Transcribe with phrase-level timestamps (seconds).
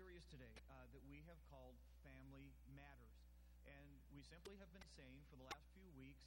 [0.00, 3.20] series today uh, that we have called Family Matters.
[3.68, 6.24] And we simply have been saying for the last few weeks,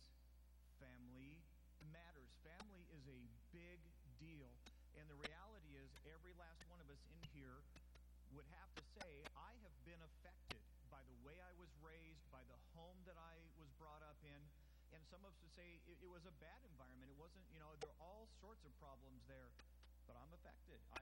[0.78, 1.42] family
[1.89, 2.29] matters.
[2.46, 3.81] Family is a big
[4.21, 4.54] deal.
[4.94, 7.65] And the reality is, every last one of us in here
[8.37, 10.62] would have to say, I have been affected
[10.94, 14.42] by the way I was raised, by the home that I was brought up in.
[14.94, 17.09] And some of us would say it, it was a bad environment.
[17.09, 19.49] It wasn't, you know, there are all sorts of problems there
[20.03, 20.80] but I'm affected.
[20.91, 20.99] I,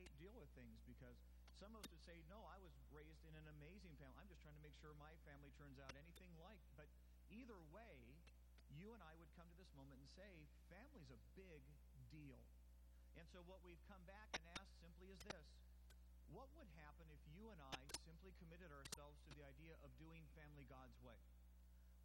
[0.00, 1.12] navigate, deal with things because
[1.60, 4.16] some of us would say, no, I was raised in an amazing family.
[4.16, 6.64] I'm just trying to make sure my family turns out anything like.
[6.72, 6.88] But
[7.28, 8.16] either way,
[8.72, 11.60] you and I would come to this moment and say, family's a big
[12.08, 12.40] deal.
[13.20, 15.48] And so what we've come back and asked simply is this.
[16.32, 20.24] What would happen if you and I simply committed ourselves to the idea of doing
[20.32, 21.18] family God's way?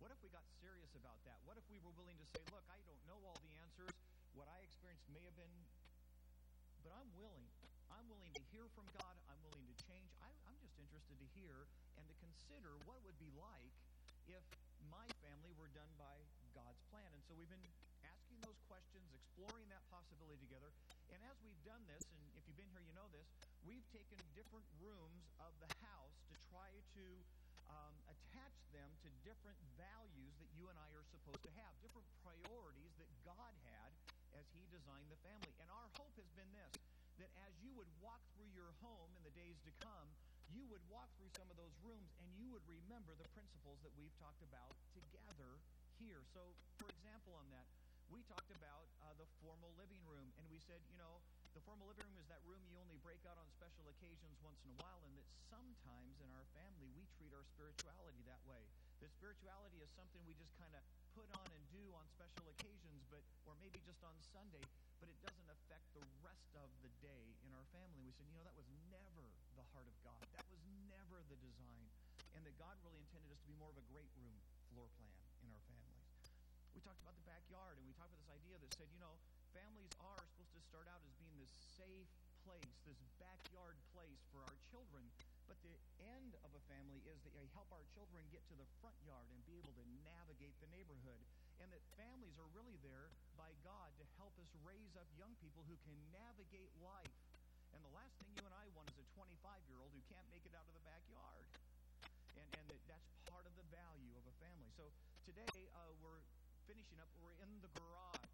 [0.03, 1.39] What if we got serious about that?
[1.47, 3.95] What if we were willing to say, look, I don't know all the answers
[4.35, 5.55] what I experienced may have been,
[6.83, 7.54] but I'm willing.
[8.05, 9.17] I'm willing to hear from God.
[9.25, 10.13] I'm willing to change.
[10.21, 11.65] I, am just interested to hear
[11.97, 13.73] and to consider what would be like
[14.29, 14.45] if
[14.93, 16.13] my family were done by
[16.53, 17.09] God's plan.
[17.17, 17.65] And so we've been
[18.05, 20.69] asking those questions, exploring that possibility together.
[21.09, 23.25] And as we've done this, and if you've been here, you know this,
[23.65, 27.05] we've taken different rooms of the house to try to
[27.73, 32.05] um, attach them to different values that you and I are supposed to have, different
[32.21, 33.97] priorities that God had
[34.37, 35.57] as He designed the family.
[35.57, 36.84] And our hope has been this
[37.19, 40.11] that as you would walk through your home in the days to come,
[40.51, 43.91] you would walk through some of those rooms and you would remember the principles that
[43.97, 45.59] we've talked about together
[45.97, 46.21] here.
[46.35, 47.67] So, for example, on that,
[48.11, 51.25] we talked about uh, the formal living room, and we said, you know,
[51.57, 54.61] the formal living room is that room you only break out on special occasions once
[54.61, 58.61] in a while, and that sometimes in our family we treat our spirituality that way.
[59.01, 60.83] That spirituality is something we just kind of
[61.17, 64.63] put on and do on special occasions, but or maybe just on Sunday,
[65.05, 68.01] but it doesn't affect the rest of the day in our family.
[68.01, 70.17] We said, you know, that was never the heart of God.
[70.33, 70.57] That was
[70.89, 71.85] never the design.
[72.33, 74.33] And that God really intended us to be more of a great room
[74.73, 75.13] floor plan
[75.45, 76.09] in our families.
[76.73, 79.21] We talked about the backyard, and we talked about this idea that said, you know,
[79.53, 82.09] families are supposed to start out as being this safe
[82.41, 85.05] place, this backyard place for our children.
[85.45, 88.65] But the end of a family is that they help our children get to the
[88.81, 91.21] front yard and be able to navigate the neighborhood.
[91.63, 95.63] And that families are really there by God to help us raise up young people
[95.67, 97.15] who can navigate life.
[97.71, 99.35] And the last thing you and I want is a 25
[99.67, 101.47] year old who can't make it out of the backyard.
[102.35, 104.67] And, and that, that's part of the value of a family.
[104.75, 104.91] So
[105.23, 106.23] today uh, we're
[106.67, 108.31] finishing up, we're in the garage.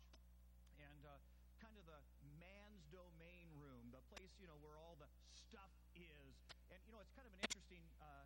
[0.82, 1.18] And uh,
[1.62, 2.02] kind of the
[2.42, 5.10] man's domain room, the place, you know, where all the
[5.50, 6.34] stuff is
[6.72, 8.24] and, you know, it's kind of an interesting uh,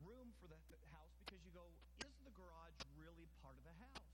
[0.00, 0.56] room for the
[0.96, 1.68] house because you go,
[2.00, 4.05] is the garage really part of the house?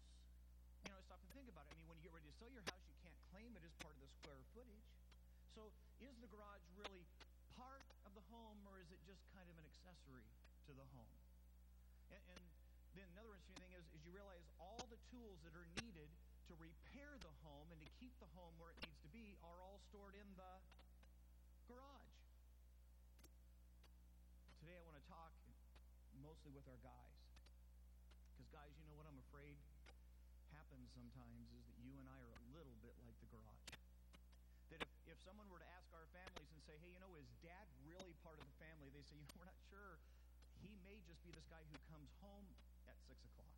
[0.82, 1.75] You know, stop and think about it.
[1.75, 3.70] I mean, when you get ready to sell your house, you can't claim it as
[3.78, 4.87] part of the square footage.
[5.54, 5.70] So
[6.03, 7.06] is the garage really
[7.54, 10.26] part of the home or is it just kind of an accessory
[10.66, 11.19] to the home?
[12.10, 12.42] And, and
[12.98, 16.10] then another interesting thing is, is you realize all the tools that are needed
[16.50, 19.59] to repair the home and to keep the home where it needs to be are
[19.62, 20.53] all stored in the
[21.71, 22.12] garage.
[24.59, 25.31] Today I want to talk
[26.19, 27.19] mostly with our guys.
[28.34, 29.56] Because, guys, you know what I'm afraid
[30.92, 33.72] sometimes is that you and I are a little bit like the garage.
[34.69, 37.28] That if, if someone were to ask our families and say, hey, you know, is
[37.41, 38.92] dad really part of the family?
[38.92, 39.97] They say, you know, we're not sure.
[40.60, 42.47] He may just be this guy who comes home
[42.86, 43.56] at 6 o'clock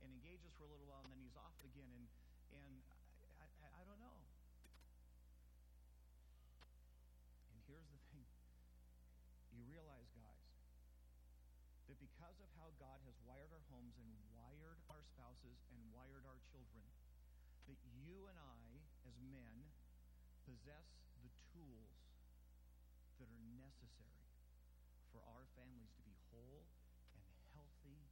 [0.00, 1.90] and engages for a little while and then he's off again.
[1.90, 2.06] And,
[2.54, 2.74] and
[3.42, 4.18] I, I, I don't know.
[7.50, 8.24] And here's the thing
[9.58, 10.46] you realize, guys,
[11.88, 16.28] that because of how God has wired our homes and wired our spouses and wired
[16.28, 16.84] our children,
[17.64, 18.60] that you and I,
[19.08, 19.72] as men,
[20.44, 20.84] possess
[21.24, 21.96] the tools
[23.16, 24.28] that are necessary
[25.12, 26.68] for our families to be whole
[27.16, 27.24] and
[27.56, 28.04] healthy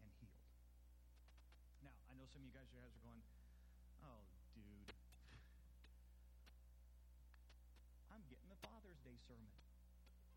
[0.00, 0.48] and healed.
[1.84, 3.20] Now, I know some of you guys, your heads are going,
[4.00, 4.24] oh,
[4.56, 4.88] dude.
[8.08, 9.52] I'm getting the Father's Day sermon.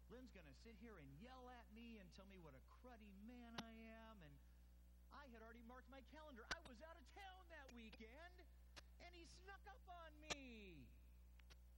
[0.10, 3.14] Lynn's going to sit here and yell at me and tell me what a cruddy
[3.30, 3.74] man I
[4.10, 4.18] am.
[4.26, 4.34] And
[5.14, 6.50] I had already marked my calendar.
[6.50, 8.36] I was out of town that weekend,
[9.06, 10.82] and he snuck up on me.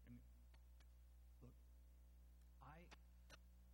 [0.07, 0.15] And
[1.43, 1.55] look,
[2.63, 2.79] I,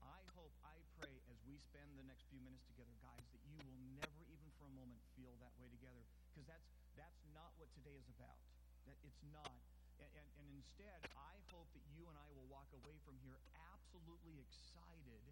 [0.01, 3.62] I hope, I pray as we spend the next few minutes together, guys, that you
[3.62, 6.01] will never even for a moment feel that way together,
[6.33, 6.65] because that's
[6.98, 8.42] that's not what today is about.
[8.89, 9.62] That it's not.
[9.98, 13.38] And, and, and, instead, I hope that you and I will walk away from here
[13.74, 15.26] absolutely excited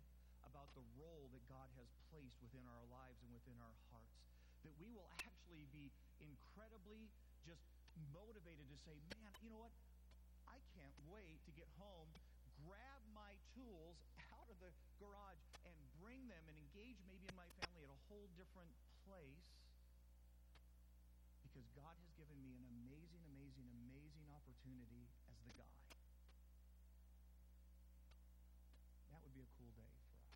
[0.45, 4.21] about the role that God has placed within our lives and within our hearts.
[4.65, 7.09] That we will actually be incredibly
[7.45, 7.61] just
[8.09, 9.73] motivated to say, man, you know what?
[10.49, 12.09] I can't wait to get home,
[12.65, 14.01] grab my tools
[14.33, 18.01] out of the garage and bring them and engage maybe in my family at a
[18.09, 18.73] whole different
[19.05, 19.54] place
[21.55, 25.79] because God has given me an amazing, amazing, amazing opportunity as the guy.
[29.15, 30.35] That would be a cool day for us.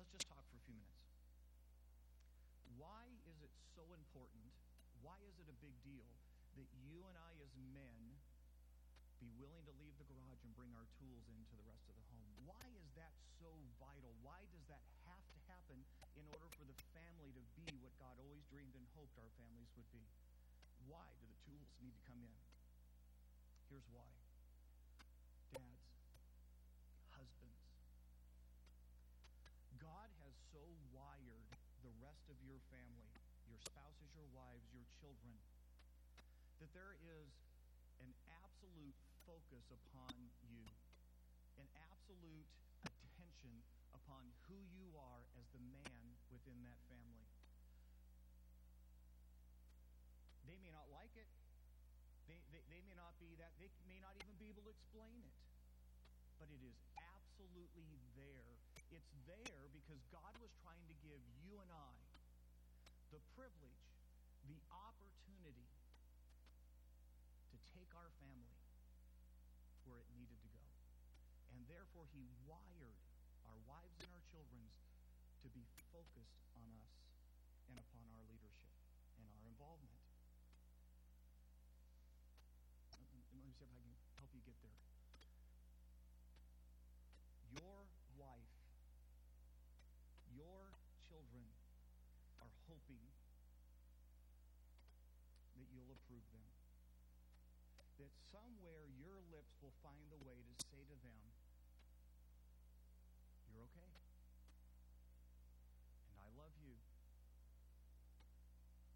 [0.00, 1.04] Let's just talk for a few minutes.
[2.80, 4.48] Why is it so important?
[5.04, 6.08] Why is it a big deal
[6.56, 8.16] that you and I, as men,
[9.20, 12.06] be willing to leave the garage and bring our tools into the rest of the
[12.08, 12.32] home?
[12.48, 14.16] Why is that so vital?
[14.24, 14.80] Why does that
[16.18, 19.70] in order for the family to be what God always dreamed and hoped our families
[19.76, 20.06] would be?
[20.88, 22.38] Why do the tools need to come in?
[23.70, 24.10] Here's why.
[25.54, 25.86] Dads,
[27.14, 27.62] husbands,
[29.78, 31.46] God has so wired
[31.86, 33.10] the rest of your family,
[33.46, 35.38] your spouses, your wives, your children,
[36.58, 37.30] that there is
[38.02, 40.12] an absolute focus upon
[40.50, 40.66] you,
[41.56, 42.48] an absolute
[43.06, 43.54] attention
[43.94, 47.28] upon who you are as the man within that family.
[50.46, 51.30] They may not like it.
[52.26, 55.22] They, they, they may not be that, they may not even be able to explain
[55.22, 55.38] it.
[56.38, 58.58] But it is absolutely there.
[58.90, 61.94] It's there because God was trying to give you and I
[63.10, 63.86] the privilege,
[64.46, 65.66] the opportunity
[67.50, 68.54] to take our family
[69.82, 70.66] where it needed to go.
[71.50, 72.98] And therefore, He wired
[73.70, 74.66] wives and our children
[75.38, 75.62] to be
[75.94, 76.90] focused on us
[77.70, 78.74] and upon our leadership
[79.14, 79.94] and our involvement.
[82.98, 84.74] Uh, let me see if I can help you get there.
[87.54, 87.86] Your
[88.18, 88.58] wife,
[90.34, 90.74] your
[91.06, 91.46] children
[92.42, 93.06] are hoping
[95.54, 96.46] that you'll approve them.
[98.02, 101.22] That somewhere your lips will find the way to say to them,
[103.60, 103.92] You're okay.
[106.08, 106.72] And I love you.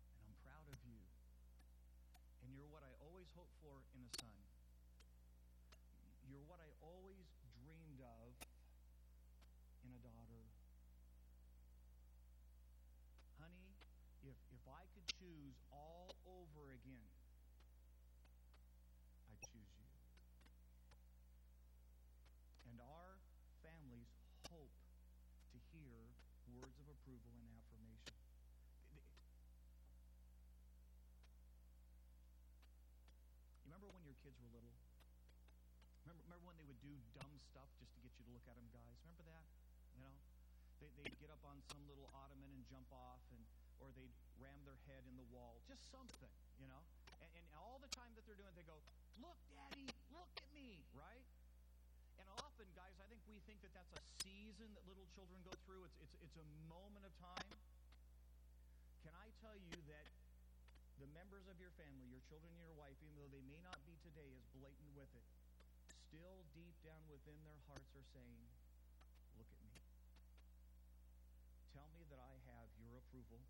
[0.09, 1.05] And I'm proud of you.
[2.41, 4.41] And you're what I always hoped for in a son.
[6.33, 7.29] You're what I always
[7.61, 8.33] dreamed of
[9.85, 10.49] in a daughter.
[13.37, 13.69] Honey,
[14.25, 17.13] if, if I could choose all over again,
[19.29, 19.93] I'd choose you.
[22.73, 23.21] And our
[23.61, 24.09] families
[24.55, 24.77] hope
[25.51, 26.15] to hear
[26.65, 28.17] words of approval and affirmation.
[33.61, 34.73] You remember when your kids were little?
[36.09, 38.57] Remember, remember when they would do dumb stuff just to get you to look at
[38.57, 38.97] them, guys?
[39.05, 39.45] Remember that?
[39.93, 40.17] You know?
[40.81, 43.45] They, they'd get up on some little ottoman and jump off, and
[43.85, 45.61] or they'd ram their head in the wall.
[45.69, 46.81] Just something, you know?
[47.21, 48.81] And, and all the time that they're doing they go,
[49.21, 49.85] Look, Daddy,
[50.17, 51.29] look at me, right?
[52.41, 55.87] Often, guys, I think we think that that's a season that little children go through.
[55.87, 57.51] It's, it's, it's a moment of time.
[59.07, 60.09] Can I tell you that
[60.99, 63.99] the members of your family, your children, your wife, even though they may not be
[64.03, 65.27] today as blatant with it,
[66.11, 68.47] still deep down within their hearts are saying,
[69.35, 69.75] Look at me.
[71.75, 73.43] Tell me that I have your approval.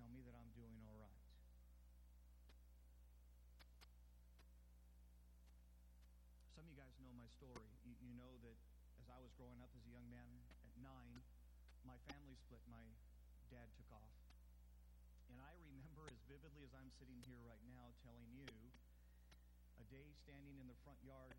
[0.00, 1.20] Tell me that I'm doing all right.
[6.56, 7.70] Some of you guys know my story.
[7.86, 8.56] You, you know that
[8.98, 10.26] as I was growing up as a young man
[10.66, 11.22] at nine,
[11.86, 12.62] my family split.
[12.66, 12.82] My
[13.50, 14.14] dad took off.
[15.30, 18.46] And I remember as vividly as I'm sitting here right now telling you
[19.78, 21.38] a day standing in the front yard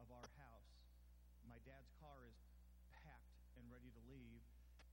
[0.00, 0.72] of our house.
[1.46, 2.36] My dad's car is
[2.90, 4.42] packed and ready to leave.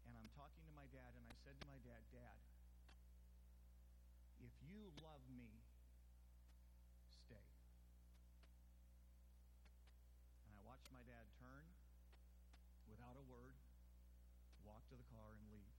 [0.06, 2.38] And I'm talking to my dad, and I said to my dad, Dad,
[4.44, 5.64] if you love me,
[7.08, 7.48] stay.
[10.46, 11.64] And I watched my dad turn
[12.92, 13.56] without a word,
[14.68, 15.74] walk to the car, and leave.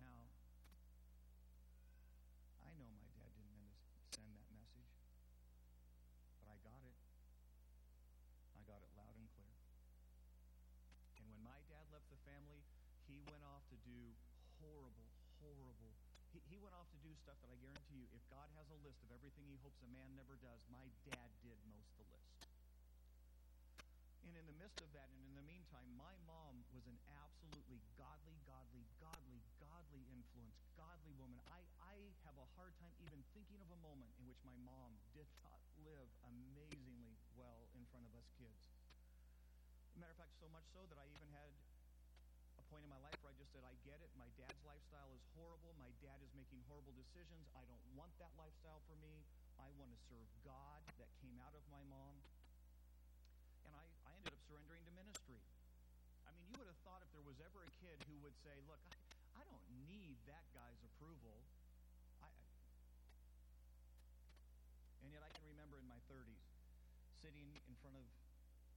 [0.00, 0.24] Now,
[2.64, 3.76] I know my dad didn't mean to
[4.16, 4.88] send that message,
[6.40, 6.96] but I got it.
[8.56, 9.52] I got it loud and clear.
[11.20, 12.64] And when my dad left the family,
[13.04, 14.16] he went off to do
[14.56, 15.12] horrible,
[15.44, 15.92] horrible.
[16.32, 18.80] He, he went off to do stuff that I guarantee you, if God has a
[18.80, 22.51] list of everything he hopes a man never does, my dad did most the list.
[24.22, 27.82] And in the midst of that, and in the meantime, my mom was an absolutely
[27.98, 31.42] godly, godly, godly, godly influence, godly woman.
[31.50, 34.94] I, I have a hard time even thinking of a moment in which my mom
[35.12, 38.70] did not live amazingly well in front of us kids.
[39.98, 41.50] Matter of fact, so much so that I even had
[42.56, 44.08] a point in my life where I just said, I get it.
[44.16, 45.74] My dad's lifestyle is horrible.
[45.76, 47.44] My dad is making horrible decisions.
[47.58, 49.26] I don't want that lifestyle for me.
[49.60, 52.16] I want to serve God that came out of my mom.
[53.68, 55.40] And I, I ended up surrendering to ministry.
[56.28, 58.52] I mean, you would have thought if there was ever a kid who would say,
[58.68, 61.40] Look, I, I don't need that guy's approval.
[62.20, 62.28] I,
[65.00, 66.44] and yet I can remember in my 30s
[67.24, 68.04] sitting in front of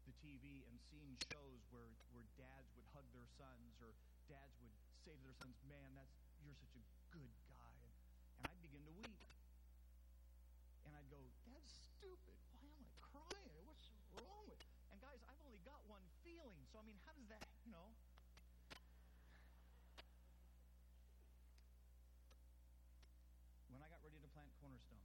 [0.07, 3.91] the TV and seeing shows where, where dads would hug their sons or
[4.31, 4.71] dads would
[5.03, 7.83] say to their sons, Man, that's you're such a good guy.
[8.39, 9.19] And I'd begin to weep.
[10.87, 11.19] And I'd go,
[11.51, 11.67] That's
[11.99, 12.39] stupid.
[12.63, 13.59] Why am I crying?
[13.67, 13.91] What's
[14.23, 14.61] wrong with
[14.93, 16.61] And guys, I've only got one feeling.
[16.69, 17.89] So I mean, how does that, you know?
[23.73, 25.01] When I got ready to plant Cornerstone,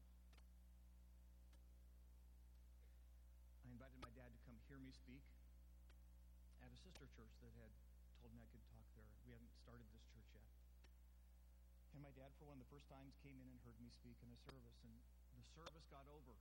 [3.65, 5.25] I invited my dad to come hear me speak
[6.61, 7.73] at a sister church that had
[8.21, 9.09] told me I could talk there.
[9.25, 10.45] We hadn't started this church yet.
[11.97, 14.21] And my dad, for one of the first times, came in and heard me speak
[14.21, 14.77] in a service.
[14.85, 14.93] And
[15.35, 16.37] the service got over.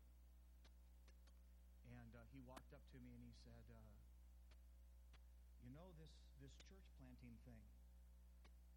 [1.88, 4.09] And uh, he walked up to me and he said, uh,
[5.63, 7.63] You know, this, this church planting thing,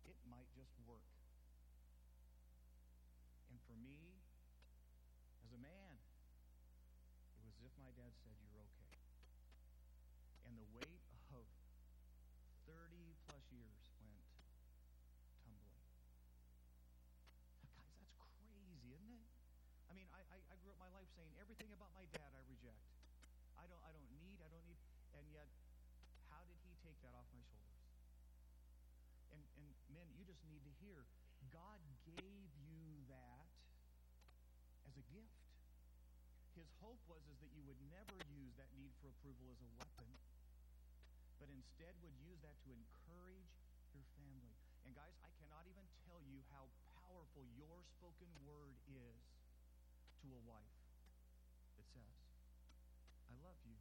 [0.08, 1.06] it might just work.
[3.50, 4.18] And for me,
[5.46, 5.96] as a man,
[7.38, 8.96] it was as if my dad said, You're okay.
[10.48, 11.04] And the weight
[11.36, 11.46] of
[12.66, 14.24] 30 plus years went
[15.44, 15.84] tumbling.
[17.76, 19.28] Guys, that's crazy, isn't it?
[19.86, 22.42] I mean, I, I, I grew up my life saying everything about my dad I
[22.48, 22.80] reject.
[23.60, 24.80] I don't, I don't need, I don't need.
[25.12, 25.52] And yet,
[26.92, 27.88] take that off my shoulders?
[29.32, 29.64] And, and
[29.96, 31.08] men, you just need to hear
[31.48, 33.48] God gave you that
[34.84, 35.40] as a gift.
[36.52, 39.70] His hope was is that you would never use that need for approval as a
[39.80, 40.04] weapon,
[41.40, 43.48] but instead would use that to encourage
[43.96, 44.52] your family.
[44.84, 46.68] And guys, I cannot even tell you how
[47.08, 49.16] powerful your spoken word is
[50.20, 50.76] to a wife
[51.80, 52.12] that says,
[53.32, 53.80] I love you.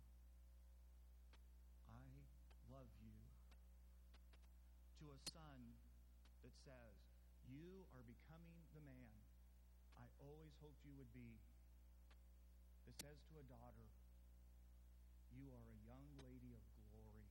[1.92, 2.00] I
[2.72, 3.12] love you.
[5.12, 5.60] To a son
[6.40, 6.96] that says,
[7.44, 9.20] You are becoming the man
[10.00, 11.36] I always hoped you would be.
[12.88, 13.92] That says to a daughter,
[15.36, 17.28] You are a young lady of glory.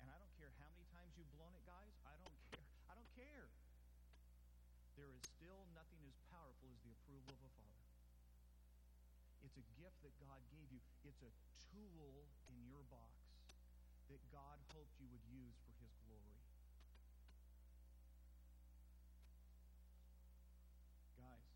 [0.00, 1.92] And I don't care how many times you've blown it, guys.
[2.08, 2.64] I don't care.
[2.88, 3.52] I don't care.
[4.96, 7.92] There is still nothing as powerful as the approval of a father.
[9.44, 10.80] It's a gift that God gave you.
[11.04, 11.32] It's a
[11.76, 13.27] tool in your box
[14.08, 16.40] that God hoped you would use for his glory.
[21.20, 21.48] Guys,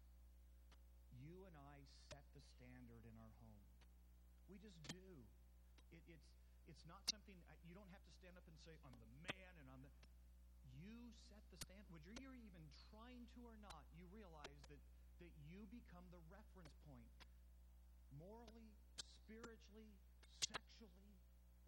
[1.17, 1.81] you and I
[2.13, 3.65] set the standard in our home.
[4.53, 5.09] We just do.
[5.97, 6.29] It, it's,
[6.69, 9.53] it's not something, uh, you don't have to stand up and say, I'm the man
[9.57, 9.93] and I'm the.
[10.77, 11.89] You set the standard.
[11.89, 14.81] Whether you're even trying to or not, you realize that,
[15.25, 17.09] that you become the reference point
[18.21, 18.77] morally,
[19.25, 19.97] spiritually,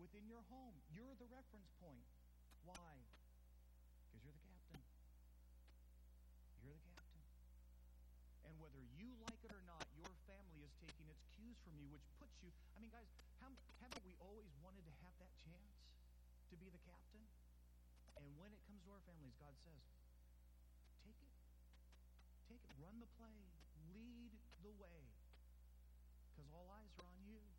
[0.05, 0.77] within your home.
[0.93, 2.05] You're the reference point.
[2.69, 2.93] Why?
[4.13, 4.85] Because you're the captain.
[6.61, 7.25] You're the captain.
[8.45, 11.89] And whether you like it or not, your family is taking its cues from you,
[11.89, 12.53] which puts you.
[12.77, 13.09] I mean, guys,
[13.41, 13.49] how,
[13.81, 15.73] haven't we always wanted to have that chance
[16.53, 17.25] to be the captain?
[18.21, 19.81] And when it comes to our families, God says,
[21.01, 21.33] take it.
[22.53, 22.77] Take it.
[22.77, 23.41] Run the play.
[23.97, 25.01] Lead the way.
[26.37, 27.54] Because all eyes are on you.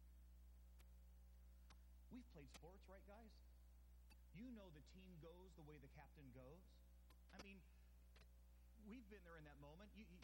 [2.15, 3.27] We've played sports, right, guys?
[4.39, 6.63] You know the team goes the way the captain goes.
[7.36, 7.60] I mean,
[8.88, 9.91] we've been there in that moment.
[10.00, 10.24] You, you,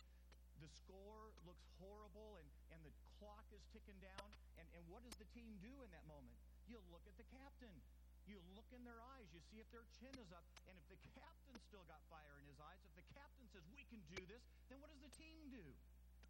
[0.64, 4.24] the score looks horrible and, and the clock is ticking down.
[4.56, 6.40] And, and what does the team do in that moment?
[6.64, 7.76] You look at the captain.
[8.24, 9.28] You look in their eyes.
[9.36, 10.48] You see if their chin is up.
[10.72, 13.84] And if the captain still got fire in his eyes, if the captain says, we
[13.92, 14.40] can do this,
[14.72, 15.76] then what does the team do?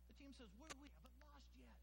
[0.09, 1.77] The team says, we, we haven't lost yet.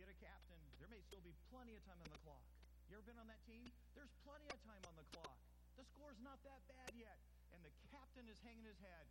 [0.11, 0.59] a captain.
[0.83, 2.43] There may still be plenty of time on the clock.
[2.91, 3.71] You ever been on that team?
[3.95, 5.39] There's plenty of time on the clock.
[5.79, 7.15] The score's not that bad yet.
[7.55, 9.07] And the captain is hanging his head.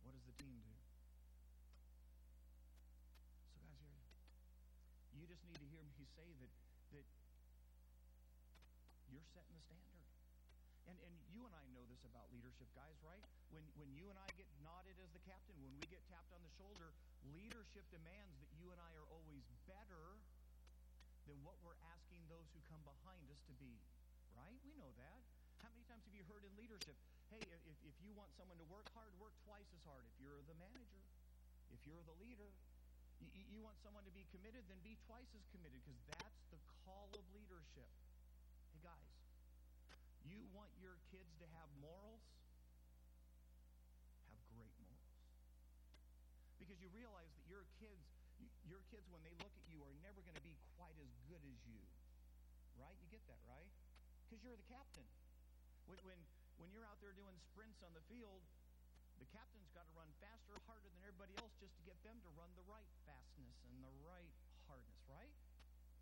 [0.00, 0.72] What does the team do?
[3.52, 4.00] So, guys, here,
[5.20, 6.52] you just need to hear me say that
[6.96, 7.06] that
[9.12, 10.05] you're setting the standard.
[10.86, 13.22] And, and you and I know this about leadership, guys, right?
[13.50, 16.42] When, when you and I get nodded as the captain, when we get tapped on
[16.46, 16.94] the shoulder,
[17.34, 20.18] leadership demands that you and I are always better
[21.26, 23.74] than what we're asking those who come behind us to be,
[24.38, 24.54] right?
[24.62, 25.20] We know that.
[25.58, 26.94] How many times have you heard in leadership,
[27.34, 30.06] hey, if, if you want someone to work hard, work twice as hard.
[30.06, 31.02] If you're the manager,
[31.74, 32.54] if you're the leader,
[33.18, 36.60] you, you want someone to be committed, then be twice as committed because that's the
[36.86, 37.90] call of leadership.
[38.70, 39.15] Hey, guys,
[40.26, 42.22] you want your kids to have morals?
[44.26, 45.14] Have great morals.
[46.58, 48.02] Because you realize that your kids,
[48.66, 51.42] your kids, when they look at you, are never going to be quite as good
[51.46, 51.78] as you.
[52.74, 52.98] Right?
[52.98, 53.70] You get that, right?
[54.26, 55.06] Because you're the captain.
[55.86, 56.18] When, when,
[56.58, 58.42] when you're out there doing sprints on the field,
[59.22, 62.30] the captain's got to run faster, harder than everybody else just to get them to
[62.36, 64.34] run the right fastness and the right
[64.66, 65.32] hardness, right?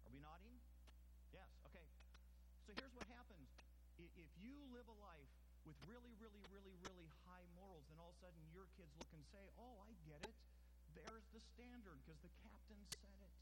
[0.08, 0.56] Are we nodding?
[1.30, 1.46] Yes.
[1.70, 1.86] Okay.
[2.66, 3.53] So here's what happens
[4.12, 5.32] if you live a life
[5.64, 9.08] with really, really, really, really high morals, then all of a sudden your kids look
[9.16, 10.36] and say, oh, I get it.
[10.92, 13.34] There's the standard because the captain said it.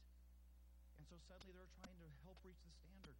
[0.97, 3.19] And so suddenly they're trying to help reach the standard.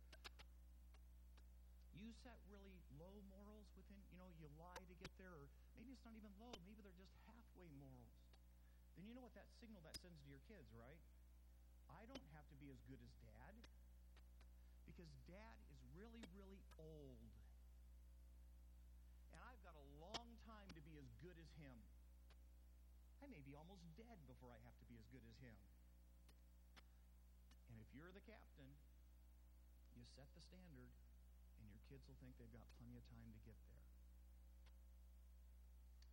[2.00, 5.92] You set really low morals within, you know, you lie to get there, or maybe
[5.92, 8.16] it's not even low, maybe they're just halfway morals.
[8.96, 11.00] Then you know what that signal that sends to your kids, right?
[11.92, 13.54] I don't have to be as good as dad
[14.88, 17.18] because dad is really, really old.
[19.34, 21.78] And I've got a long time to be as good as him.
[23.24, 25.56] I may be almost dead before I have to be as good as him.
[27.72, 28.70] And if you're the captain,
[29.96, 30.92] you set the standard,
[31.62, 33.88] and your kids will think they've got plenty of time to get there.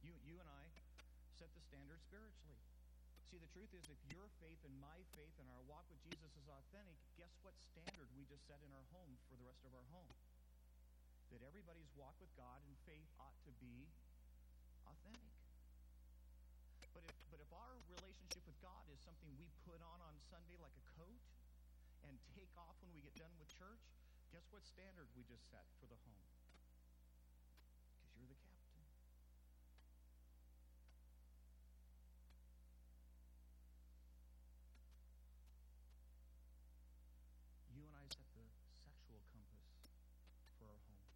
[0.07, 0.65] You, you and I
[1.37, 2.61] set the standard spiritually.
[3.29, 6.35] See, the truth is, if your faith and my faith and our walk with Jesus
[6.35, 9.71] is authentic, guess what standard we just set in our home for the rest of
[9.71, 10.11] our home?
[11.31, 13.87] That everybody's walk with God and faith ought to be
[14.91, 15.31] authentic.
[16.91, 20.59] But if, but if our relationship with God is something we put on on Sunday
[20.59, 21.23] like a coat
[22.03, 23.87] and take off when we get done with church,
[24.35, 26.27] guess what standard we just set for the home?
[28.03, 28.83] Because you're the captain.
[37.71, 38.47] You and I set the
[38.83, 39.71] sexual compass
[40.59, 41.07] for our home.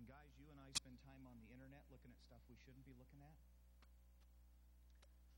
[0.00, 2.88] And guys, you and I spend time on the internet looking at stuff we shouldn't
[2.88, 3.36] be looking at.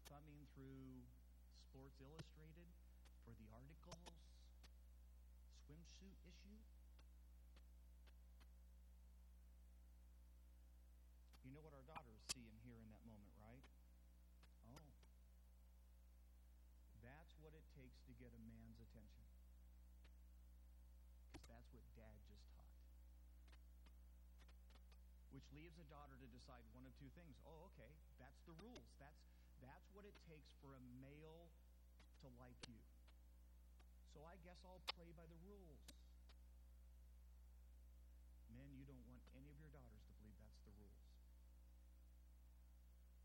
[0.06, 1.02] Thumbing through
[1.58, 2.70] Sports Illustrated
[3.26, 4.06] for the articles,
[5.66, 6.54] swimsuit issue.
[11.42, 13.66] You know what our daughters see and hear in that moment, right?
[14.70, 14.86] Oh.
[17.02, 19.26] That's what it takes to get a man's attention.
[21.26, 22.62] Because that's what dad just taught.
[25.42, 27.34] Which leaves a daughter to decide one of two things.
[27.42, 28.86] Oh, okay, that's the rules.
[29.02, 29.26] That's
[29.58, 31.50] that's what it takes for a male
[32.22, 32.78] to like you.
[34.14, 35.82] So I guess I'll play by the rules.
[38.54, 41.02] Men, you don't want any of your daughters to believe that's the rules.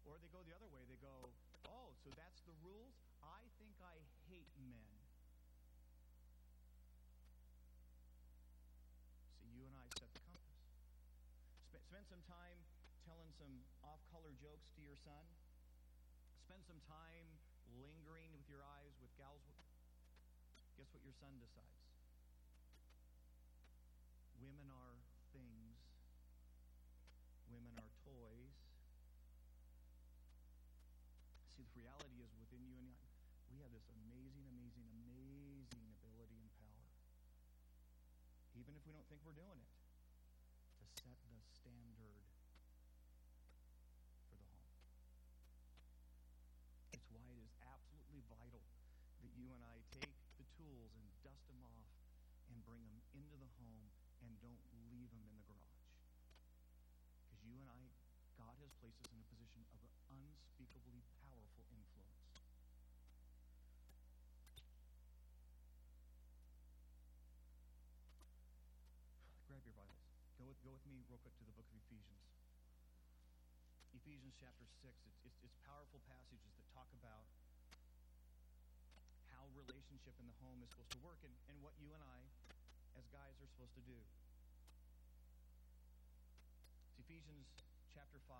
[0.09, 0.89] Or they go the other way.
[0.89, 1.29] They go,
[1.69, 2.97] oh, so that's the rules?
[3.21, 4.89] I think I hate men.
[9.37, 10.57] See, you and I set the compass.
[11.97, 12.61] Spend, some time
[13.09, 13.49] telling some
[13.81, 15.25] off color jokes to your son.
[16.45, 17.25] Spend some time
[17.73, 19.41] lingering with your eyes with gals.
[20.77, 21.89] Guess what your son decides?
[24.37, 25.01] Women are
[25.33, 25.73] things,
[27.49, 28.53] women are toys.
[31.57, 33.09] See, the reality is within you and I,
[33.49, 36.93] we have this amazing, amazing, amazing ability and power.
[38.53, 39.76] Even if we don't think we're doing it,
[40.97, 42.25] set the standard
[44.29, 44.73] for the home.
[46.97, 48.65] It's why it is absolutely vital
[49.21, 50.09] that you and I take
[50.41, 51.89] the tools and dust them off
[52.49, 53.93] and bring them into the home
[54.25, 55.85] and don't leave them in the garage.
[57.29, 57.81] Because you and I,
[58.41, 62.41] God has placed us in a position of unspeakably powerful influence.
[69.45, 70.09] Grab your Bibles.
[70.41, 72.21] Go with, me real quick to the book of Ephesians.
[73.97, 74.93] Ephesians chapter 6.
[75.09, 77.25] It's, it's, it's powerful passages that talk about
[79.33, 82.21] how relationship in the home is supposed to work and, and what you and I,
[82.93, 83.97] as guys, are supposed to do.
[86.93, 87.49] It's Ephesians
[87.89, 88.37] chapter 5.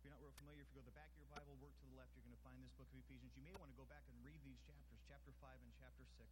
[0.00, 1.76] If you're not real familiar, if you go to the back of your Bible, work
[1.76, 3.30] to the left, you're going to find this book of Ephesians.
[3.38, 6.26] You may want to go back and read these chapters, chapter 5 and chapter 6.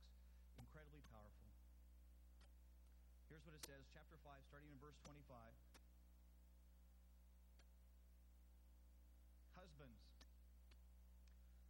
[0.59, 1.47] Incredibly powerful.
[3.31, 5.31] Here's what it says, chapter 5, starting in verse 25.
[9.55, 10.03] Husbands,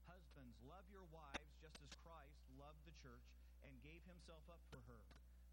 [0.08, 3.28] husbands, love your wives just as Christ loved the church
[3.68, 5.04] and gave himself up for her,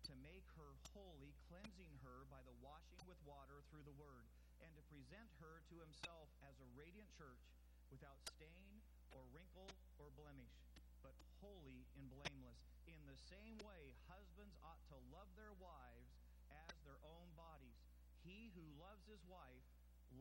[0.08, 4.32] to make her holy, cleansing her by the washing with water through the word,
[4.64, 7.44] and to present her to himself as a radiant church
[7.92, 8.87] without stain
[9.18, 10.54] or wrinkle or blemish,
[11.02, 12.62] but holy and blameless.
[12.86, 16.14] In the same way, husbands ought to love their wives
[16.54, 17.82] as their own bodies.
[18.22, 19.66] He who loves his wife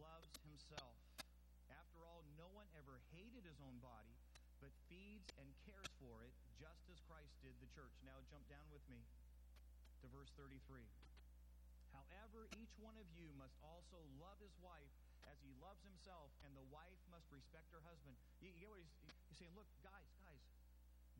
[0.01, 0.97] loves himself.
[1.69, 4.17] After all, no one ever hated his own body,
[4.65, 7.93] but feeds and cares for it, just as Christ did the church.
[8.01, 9.05] Now jump down with me
[10.01, 10.89] to verse 33.
[11.93, 14.93] However, each one of you must also love his wife
[15.31, 18.15] as he loves himself, and the wife must respect her husband.
[18.39, 18.95] You, you get what he's,
[19.31, 19.55] he's saying?
[19.55, 20.41] Look, guys, guys,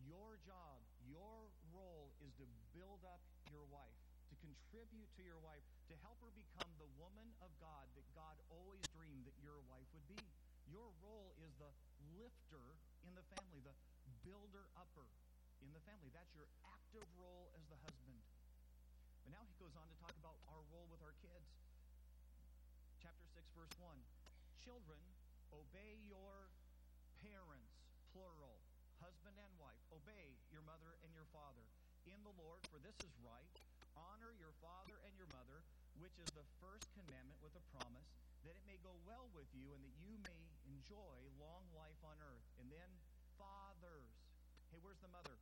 [0.07, 3.99] your job, your role is to build up your wife,
[4.31, 8.39] to contribute to your wife, to help her become the woman of God that God
[8.51, 10.21] always dreamed that your wife would be.
[10.67, 11.71] Your role is the
[12.19, 13.75] lifter in the family, the
[14.27, 15.07] builder upper
[15.63, 16.11] in the family.
[16.11, 18.19] That's your active role as the husband.
[19.23, 21.66] But now he goes on to talk about our role with our kids.
[23.47, 23.95] Chapter 6, verse 1.
[24.59, 24.99] Children,
[25.55, 26.51] obey your
[27.23, 27.79] parents,
[28.11, 28.59] plural,
[28.99, 29.79] husband and wife.
[29.95, 31.63] Obey your mother and your father
[32.11, 33.55] in the Lord, for this is right.
[33.95, 35.63] Honor your father and your mother,
[35.95, 38.11] which is the first commandment with a promise,
[38.43, 42.19] that it may go well with you and that you may enjoy long life on
[42.19, 42.47] earth.
[42.59, 42.91] And then,
[43.39, 44.11] fathers.
[44.75, 45.39] Hey, where's the mother?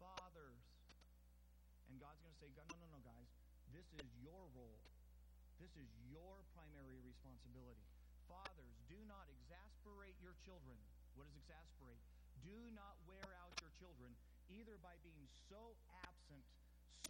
[0.00, 0.64] Fathers.
[1.92, 3.28] And God's going to say, no, no, no, guys.
[3.68, 4.87] This is your role.
[5.58, 7.82] This is your primary responsibility.
[8.30, 10.78] Fathers, do not exasperate your children.
[11.18, 11.98] What is exasperate?
[12.46, 14.14] Do not wear out your children,
[14.46, 15.74] either by being so
[16.06, 16.46] absent,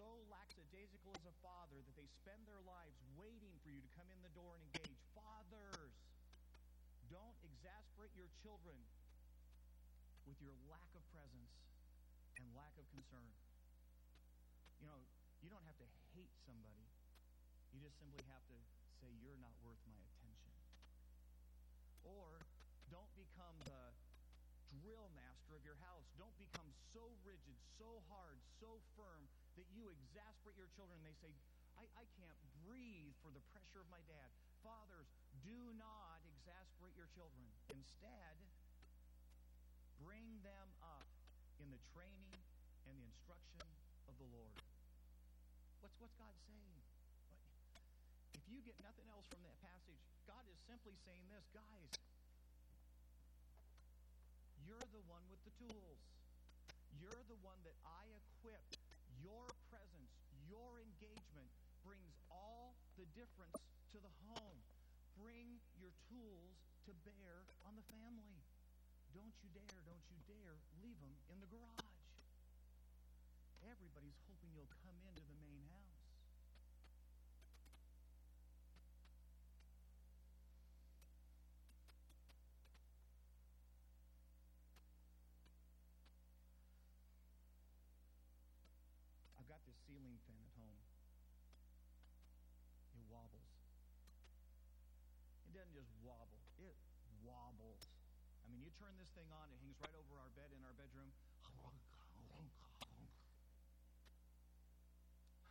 [0.00, 4.08] so lackadaisical as a father that they spend their lives waiting for you to come
[4.08, 4.96] in the door and engage.
[5.12, 5.92] Fathers,
[7.12, 8.80] don't exasperate your children
[10.24, 11.52] with your lack of presence
[12.40, 13.28] and lack of concern.
[14.80, 15.00] You know,
[15.44, 16.88] you don't have to hate somebody.
[17.78, 18.58] You just simply have to
[18.98, 20.50] say, You're not worth my attention.
[22.02, 22.42] Or
[22.90, 23.94] don't become the
[24.82, 26.02] drill master of your house.
[26.18, 30.98] Don't become so rigid, so hard, so firm that you exasperate your children.
[31.06, 31.30] They say,
[31.78, 32.34] I, I can't
[32.66, 34.26] breathe for the pressure of my dad.
[34.66, 35.06] Fathers,
[35.46, 37.46] do not exasperate your children.
[37.70, 38.42] Instead,
[40.02, 41.06] bring them up
[41.62, 42.42] in the training
[42.90, 43.62] and the instruction
[44.10, 44.58] of the Lord.
[45.78, 46.87] What's, what's God saying?
[48.48, 51.90] You get nothing else from that passage, God is simply saying this guys,
[54.64, 56.00] you're the one with the tools.
[57.00, 58.64] You're the one that I equip.
[59.20, 60.12] Your presence,
[60.48, 61.48] your engagement
[61.84, 63.56] brings all the difference
[63.92, 64.60] to the home.
[65.16, 66.56] Bring your tools
[66.86, 68.40] to bear on the family.
[69.12, 71.88] Don't you dare, don't you dare leave them in the garage.
[73.64, 76.04] Everybody's hoping you'll come into the main house.
[89.38, 90.78] I've got this ceiling fan at home.
[92.94, 93.50] It wobbles.
[95.42, 96.78] It doesn't just wobble, it
[97.26, 97.82] wobbles.
[98.46, 100.70] I mean, you turn this thing on, it hangs right over our bed in our
[100.78, 101.10] bedroom.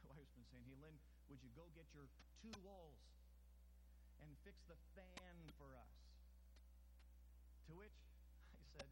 [0.08, 0.96] My wife's been saying, hey, Lynn,
[1.28, 2.08] would you go get your
[2.40, 3.04] two walls
[4.24, 5.92] and fix the fan for us?
[7.68, 8.00] To which
[8.56, 8.88] I said,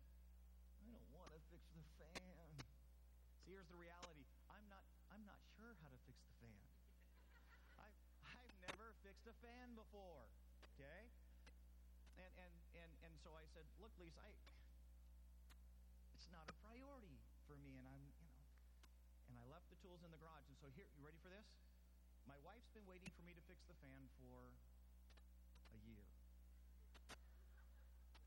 [0.83, 2.51] I don't want to fix the fan.
[3.47, 4.27] See, here's the reality.
[4.51, 4.83] I'm not
[5.15, 6.67] I'm not sure how to fix the fan.
[7.79, 7.95] I've
[8.27, 10.25] I've never fixed a fan before.
[10.73, 11.05] Okay?
[12.17, 14.33] And and and and so I said, look, Lisa, I
[16.17, 18.45] it's not a priority for me, and I'm you know
[19.29, 20.49] and I left the tools in the garage.
[20.49, 21.45] And so here, you ready for this?
[22.25, 24.49] My wife's been waiting for me to fix the fan for
[25.69, 26.09] a year.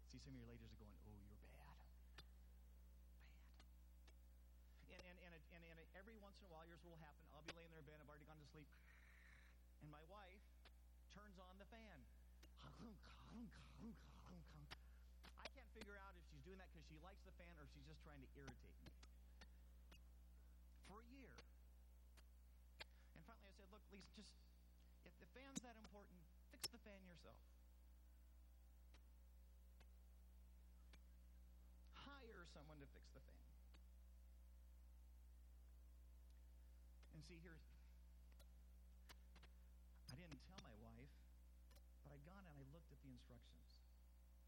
[0.06, 1.74] See, some of your ladies are going, oh, you're bad.
[4.86, 5.02] Bad.
[5.02, 7.26] And, and, and, and, and every once in a while, yours will happen.
[7.34, 8.70] I'll be laying there in bed, I've already gone to sleep.
[9.82, 10.44] And my wife
[11.10, 11.98] turns on the fan.
[15.38, 17.82] I can't figure out if she's doing that because she likes the fan or she's
[17.90, 18.90] just trying to irritate me.
[20.86, 21.34] For a year.
[23.18, 24.30] And finally I said, look, Lisa, just,
[25.02, 26.22] if the fan's that important,
[26.54, 27.42] fix the fan yourself.
[32.06, 33.42] Hire someone to fix the fan.
[37.18, 37.60] And see, here's,
[40.08, 41.10] I didn't tell my wife,
[42.06, 43.64] but I'd gone and I looked at the instructions.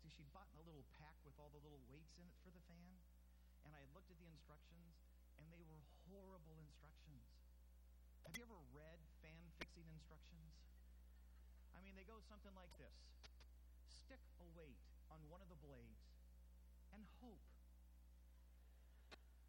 [0.05, 2.61] See, she'd bought a little pack with all the little weights in it for the
[2.69, 2.93] fan,
[3.65, 5.01] and I had looked at the instructions,
[5.41, 7.25] and they were horrible instructions.
[8.29, 10.53] Have you ever read fan fixing instructions?
[11.73, 12.93] I mean, they go something like this
[13.89, 14.77] Stick a weight
[15.09, 16.05] on one of the blades
[16.93, 17.41] and hope.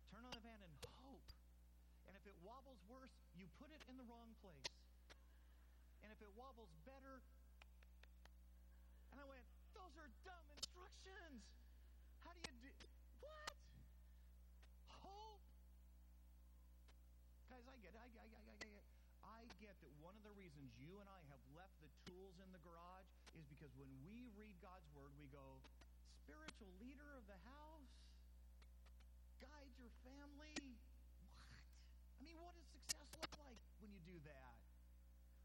[0.08, 0.72] Turn on the fan and
[1.04, 1.28] hope.
[2.08, 4.70] And if if it wobbles worse, you put it in the wrong place.
[6.06, 7.18] And if it wobbles better,
[9.10, 9.42] and I went,
[9.74, 11.42] those are dumb instructions.
[12.22, 12.70] How do you do
[13.26, 13.58] what?
[15.02, 15.42] Hope.
[17.50, 17.98] Guys, I get it.
[17.98, 18.86] I, I, I, I get it.
[19.26, 22.52] I get that one of the reasons you and I have left the tools in
[22.52, 25.64] the garage is because when we read God's word, we go,
[26.28, 27.96] spiritual leader of the house,
[29.40, 30.76] guide your family.
[31.32, 31.48] What?
[31.56, 34.60] I mean, what does success look like when you do that?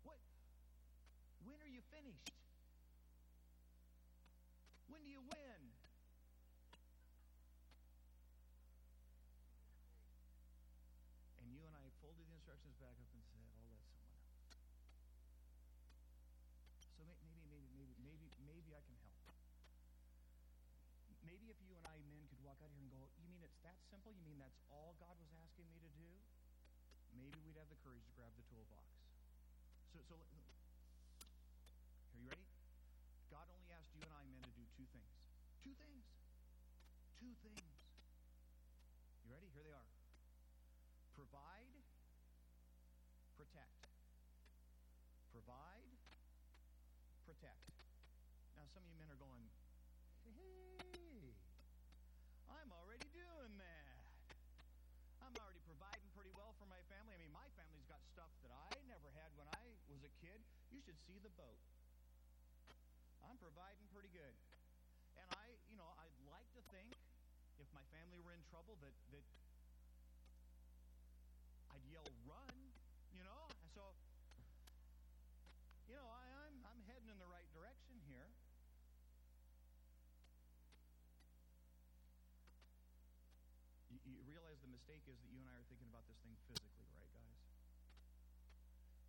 [0.02, 0.18] What?
[1.46, 2.34] When are you finished?
[4.90, 5.62] When do you win?
[11.38, 14.26] And you and I folded the instructions back up and said, I'll let someone else.
[16.96, 19.20] So may- maybe, maybe, maybe, maybe, maybe I can help.
[21.36, 23.60] Maybe if you and I men could walk out here and go, you mean it's
[23.60, 24.08] that simple?
[24.16, 26.08] You mean that's all God was asking me to do?
[27.12, 28.88] Maybe we'd have the courage to grab the toolbox.
[29.92, 32.48] So, so are you ready?
[33.28, 35.12] God only asked you and I men to do two things.
[35.60, 36.08] Two things.
[37.20, 37.84] Two things.
[39.20, 39.52] You ready?
[39.52, 39.92] Here they are.
[41.12, 41.84] Provide,
[43.36, 43.92] protect.
[45.36, 46.00] Provide,
[47.28, 47.68] protect.
[48.56, 49.44] Now, some of you men are going,
[50.32, 51.05] hey,
[52.66, 54.02] I'm already doing that.
[55.22, 57.14] I'm already providing pretty well for my family.
[57.14, 60.42] I mean, my family's got stuff that I never had when I was a kid.
[60.74, 61.62] You should see the boat.
[63.22, 64.34] I'm providing pretty good.
[65.14, 66.90] And I, you know, I'd like to think
[67.62, 69.22] if my family were in trouble that that
[71.70, 72.50] I'd yell run,
[73.14, 73.46] you know?
[73.46, 73.94] And so
[75.86, 78.26] you know, I, I'm I'm heading in the right direction here.
[83.90, 86.34] You, you realize the mistake is that you and I are thinking about this thing
[86.50, 87.38] physically, right, guys?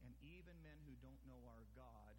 [0.06, 2.14] And even men who don't know our God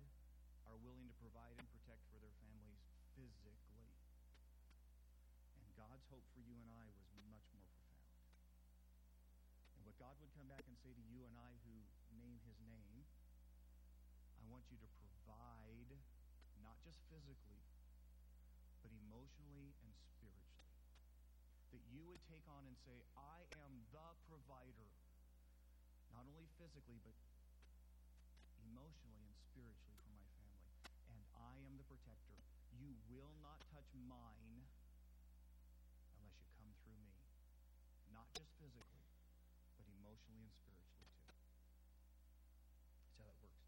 [0.67, 2.83] are willing to provide and protect for their families
[3.15, 3.95] physically.
[5.55, 8.11] And God's hope for you and I was much more profound.
[9.79, 11.79] And what God would come back and say to you and I who
[12.19, 13.07] name his name,
[14.43, 15.95] I want you to provide
[16.59, 17.63] not just physically,
[18.83, 20.48] but emotionally and spiritually.
[21.91, 24.93] You would take on and say, I am the provider,
[26.13, 27.17] not only physically, but
[28.63, 30.69] emotionally and spiritually for my family.
[31.11, 32.39] And I am the protector.
[32.77, 34.69] You will not touch mine
[36.15, 37.17] unless you come through me.
[38.13, 39.05] Not just physically,
[39.81, 41.33] but emotionally and spiritually too.
[43.01, 43.65] That's how that works.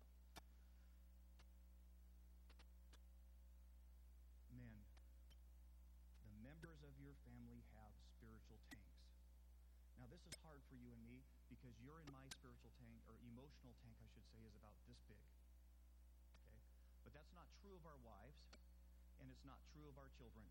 [4.52, 4.76] Men,
[6.26, 7.89] the members of your family have
[8.20, 9.00] spiritual tanks.
[9.96, 13.16] Now, this is hard for you and me because you're in my spiritual tank, or
[13.24, 15.24] emotional tank, I should say, is about this big.
[16.44, 16.60] Okay?
[17.00, 18.36] But that's not true of our wives,
[19.24, 20.44] and it's not true of our children.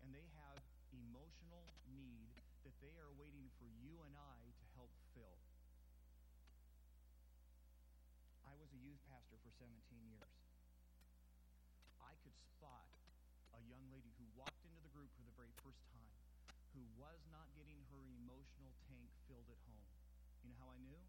[0.00, 0.64] And they have
[0.96, 2.32] emotional need
[2.64, 5.36] that they are waiting for you and I to help fill.
[8.48, 9.76] I was a youth pastor for 17
[10.08, 10.32] years.
[12.00, 12.88] I could spot
[13.52, 16.19] a young lady who walked into the group for the very first time
[16.74, 19.88] who was not getting her emotional tank filled at home.
[20.42, 21.00] You know how I knew?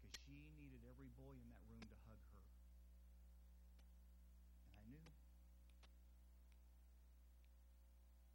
[0.00, 2.42] Because she needed every boy in that room to hug her.
[4.66, 5.08] And I knew.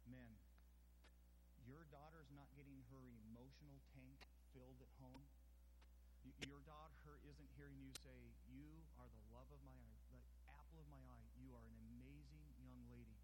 [0.08, 0.30] Men,
[1.66, 4.22] your daughter's not getting her emotional tank
[4.54, 5.26] filled at home.
[6.46, 10.78] Your daughter isn't hearing you say, You are the love of my eye, the apple
[10.80, 11.26] of my eye.
[11.40, 13.18] You are an amazing young lady.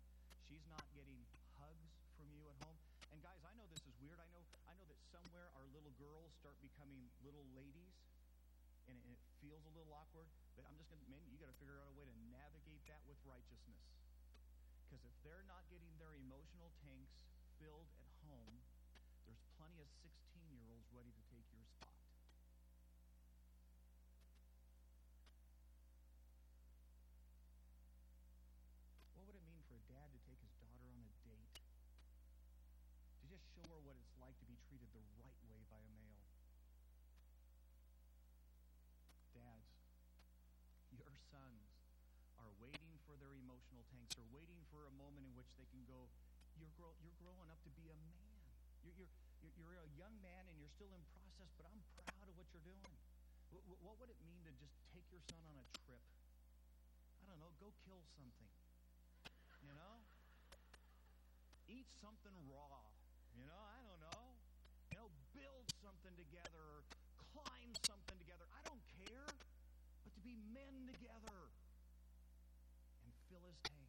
[0.44, 1.24] She's not getting
[1.56, 2.78] hugs from you at home.
[3.14, 4.20] And guys, I know this is weird.
[4.20, 7.96] I know I know that somewhere our little girls start becoming little ladies
[8.92, 10.28] and it, it feels a little awkward.
[10.52, 13.16] But I'm just gonna men, you gotta figure out a way to navigate that with
[13.24, 13.80] righteousness.
[14.84, 17.16] Because if they're not getting their emotional tanks
[17.56, 18.60] filled at home,
[19.24, 20.12] there's plenty of 16
[20.52, 21.88] year olds ready to take your spot.
[29.16, 31.56] What would it mean for a dad to take his daughter on a date?
[33.24, 35.90] To just show her what it's like to be treated the right way by a
[35.96, 36.28] male.
[39.32, 39.72] Dads,
[40.92, 41.72] your sons
[42.36, 43.32] are waiting for their
[43.74, 44.14] emotional tanks.
[44.14, 46.06] They're waiting for a moment in which they can go,
[46.54, 48.38] you're, grow- you're growing up to be a man.
[48.86, 49.10] You're, you're,
[49.58, 52.62] you're, a young man and you're still in process, but I'm proud of what you're
[52.62, 52.94] doing.
[53.50, 56.02] Wh- what would it mean to just take your son on a trip?
[57.18, 58.52] I don't know, go kill something.
[59.66, 60.06] You know?
[61.66, 62.78] Eat something raw.
[63.34, 64.22] You know, I don't know.
[64.94, 66.86] You know, build something together
[67.18, 68.46] or climb something together.
[68.54, 69.26] I don't care.
[70.06, 71.50] But to be men together
[73.04, 73.88] and fill his tank.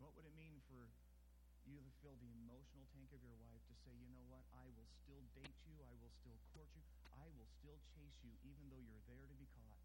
[0.00, 0.88] What would it mean for
[1.72, 4.68] you to fill the emotional tank of your wife to say, you know what, I
[4.76, 6.84] will still date you, I will still court you,
[7.16, 9.80] I will still chase you, even though you're there to be caught.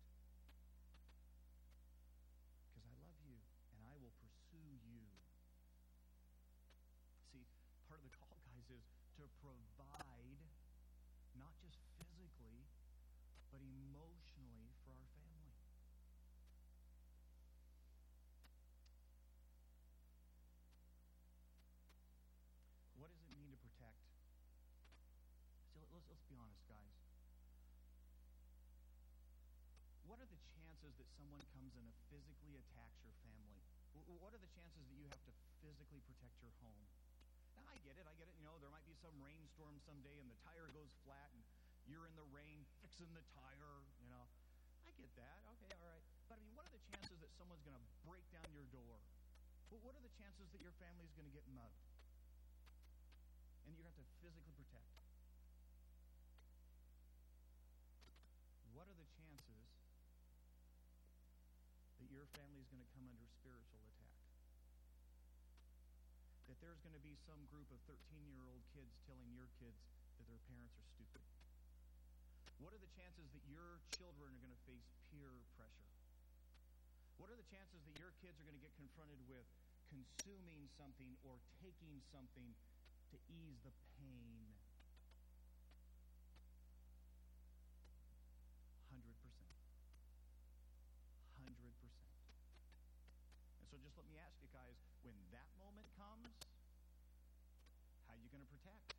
[2.73, 3.39] Because I love you,
[3.73, 5.03] and I will pursue you.
[7.31, 7.45] See,
[7.87, 8.83] part of the call, guys, is
[9.17, 10.39] to provide,
[11.35, 12.65] not just physically,
[13.51, 15.53] but emotionally for our family.
[22.97, 23.95] What does it mean to protect?
[25.71, 26.91] See, let- let's, let's be honest, guys.
[30.03, 33.59] What are the chances that someone comes and physically attacks your family?
[34.23, 36.87] What are the chances that you have to physically protect your home?
[37.59, 38.07] Now, I get it.
[38.07, 38.35] I get it.
[38.39, 41.43] You know, there might be some rainstorm someday and the tire goes flat and
[41.83, 44.23] you're in the rain fixing the tire, you know.
[44.87, 45.43] I get that.
[45.59, 46.07] Okay, all right.
[46.31, 49.03] But I mean, what are the chances that someone's going to break down your door?
[49.67, 51.83] Well, what are the chances that your family's going to get mugged?
[53.67, 54.95] And you have to physically protect.
[58.71, 59.67] What are the chances
[61.99, 64.19] that your family is going to come under spiritual attack?
[66.51, 67.95] That there's going to be some group of 13
[68.27, 69.79] year old kids telling your kids
[70.19, 71.23] that their parents are stupid?
[72.59, 75.87] What are the chances that your children are going to face peer pressure?
[77.15, 79.47] What are the chances that your kids are going to get confronted with
[79.87, 82.51] consuming something or taking something
[83.13, 84.51] to ease the pain?
[88.91, 89.05] 100%.
[91.37, 91.47] 100%.
[93.61, 94.73] And so just let me ask you guys,
[95.05, 96.33] when that moment comes,
[98.09, 98.97] how are you going to protect?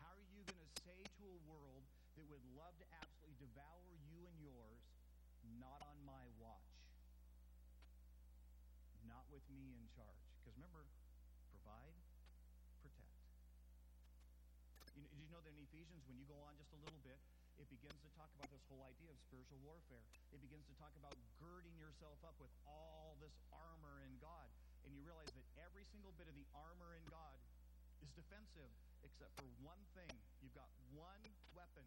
[0.00, 1.82] How are you going to say to a world
[2.14, 4.78] that would love to absolutely devour you and yours,
[5.58, 6.70] not on my watch?
[9.02, 10.22] Not with me in charge.
[10.38, 10.86] Because remember,
[11.50, 11.98] provide,
[12.86, 13.18] protect.
[14.94, 17.02] You know, did you know that in Ephesians, when you go on just a little
[17.02, 17.18] bit,
[17.58, 20.06] it begins to talk about this whole idea of spiritual warfare.
[20.30, 24.46] It begins to talk about girding yourself up with all this armor in God.
[24.86, 27.34] And you realize that every single bit of the armor in God
[28.06, 28.70] is defensive,
[29.06, 30.10] except for one thing.
[30.42, 31.22] You've got one
[31.54, 31.86] weapon.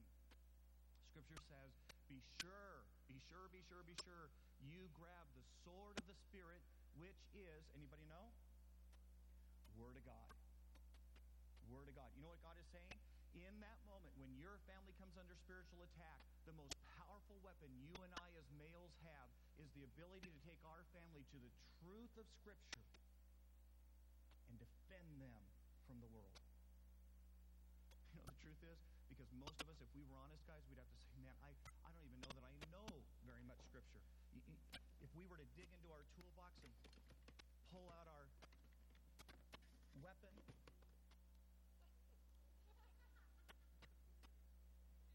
[1.12, 1.71] Scripture says,
[2.08, 4.32] be sure, be sure, be sure, be sure,
[4.63, 6.63] you grab the sword of the Spirit,
[6.95, 8.32] which is, anybody know?
[9.75, 10.29] Word of God.
[11.69, 12.10] Word of God.
[12.15, 12.97] You know what God is saying?
[13.38, 17.93] In that moment, when your family comes under spiritual attack, the most powerful weapon you
[18.01, 19.29] and I as males have
[19.62, 21.53] is the ability to take our family to the
[21.84, 22.89] truth of Scripture
[24.49, 25.43] and defend them
[25.86, 26.41] from the world.
[28.17, 30.80] You know, the truth is, because most of us, if we were honest, guys, we'd
[30.80, 31.52] have to say, man, I,
[31.88, 32.88] I don't even know that I know
[33.24, 34.04] very much Scripture.
[35.00, 36.74] If we were to dig into our toolbox and
[37.72, 38.28] pull out our
[40.04, 40.36] weapon,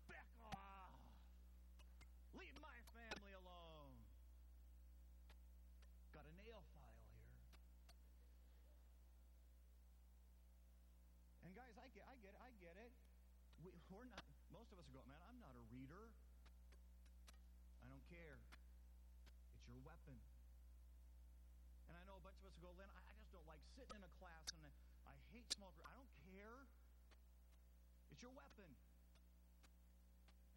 [0.08, 1.04] back off!
[2.32, 3.92] Leave my family alone!
[6.16, 7.44] Got a nail file here.
[11.44, 12.92] And guys, I get, I get it, I get it.
[13.64, 14.26] We, we're not.
[14.50, 15.22] Most of us are going, man.
[15.30, 16.10] I'm not a reader.
[17.82, 18.42] I don't care.
[19.54, 20.18] It's your weapon.
[21.86, 22.90] And I know a bunch of us go, Lynn.
[22.90, 24.70] I, just don't like sitting in a class, and I,
[25.06, 25.86] I hate small group.
[25.86, 26.66] I don't care.
[28.10, 28.70] It's your weapon.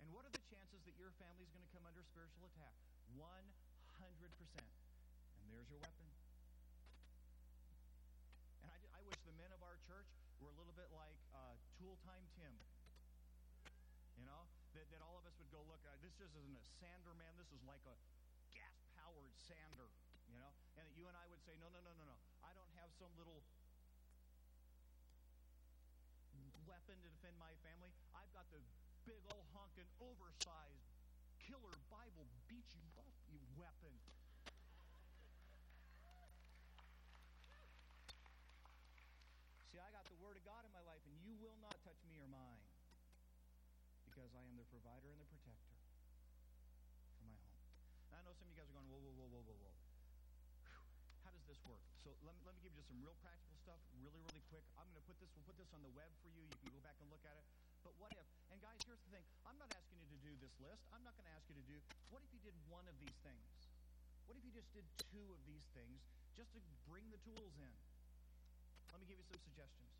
[0.02, 2.74] And what are the chances that your family is going to come under spiritual attack?
[3.18, 3.38] 100%.
[5.42, 6.10] And there's your weapon.
[8.66, 10.10] And I, I wish the men of our church
[10.42, 12.54] were a little bit like uh, Tool Time Tim.
[14.88, 17.36] That, that all of us would go, look, uh, this just isn't a sander, man.
[17.36, 17.96] This is like a
[18.56, 19.92] gas powered sander.
[20.32, 22.16] You know, and that you and I would say, no, no, no, no, no.
[22.40, 23.44] I don't have some little
[26.64, 27.92] weapon to defend my family.
[28.16, 28.64] I've got the
[29.04, 30.88] big old honking, oversized,
[31.44, 33.92] killer Bible beat you up you weapon.
[39.68, 42.00] See, I got the Word of God in my life, and you will not touch
[42.08, 42.67] me or mine
[44.18, 45.78] because I am the provider and the protector
[47.22, 47.54] for my home.
[48.10, 49.78] Now, I know some of you guys are going, whoa, whoa, whoa, whoa, whoa, whoa.
[51.22, 51.86] How does this work?
[52.02, 54.66] So let me, let me give you just some real practical stuff, really, really quick.
[54.74, 56.42] I'm going to put this, we'll put this on the web for you.
[56.50, 57.46] You can go back and look at it.
[57.86, 59.22] But what if, and guys, here's the thing.
[59.46, 60.82] I'm not asking you to do this list.
[60.90, 61.78] I'm not going to ask you to do,
[62.10, 63.46] what if you did one of these things?
[64.26, 66.02] What if you just did two of these things
[66.34, 66.60] just to
[66.90, 67.76] bring the tools in?
[68.90, 69.94] Let me give you some suggestions.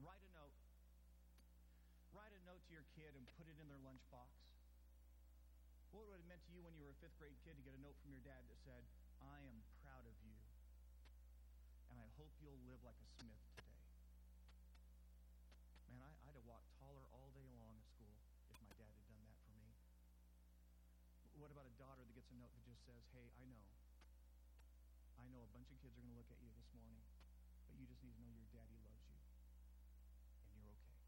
[0.00, 0.32] Write a
[2.44, 2.62] note.
[2.68, 4.30] To your kid and put it in their lunchbox.
[5.92, 7.76] What would it meant to you when you were a fifth grade kid to get
[7.76, 8.82] a note from your dad that said,
[9.20, 10.36] I am proud of you,
[11.92, 13.84] and I hope you'll live like a Smith today?
[15.92, 18.16] Man, I, I'd have walked taller all day long at school
[18.50, 19.70] if my dad had done that for me.
[21.38, 23.68] What about a daughter that gets a note that just says, Hey, I know.
[25.20, 27.00] I know a bunch of kids are going to look at you this morning,
[27.70, 29.20] but you just need to know your daddy loves you,
[30.44, 30.98] and you're okay.